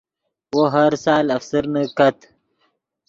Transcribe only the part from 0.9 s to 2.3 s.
سال افسرنے کت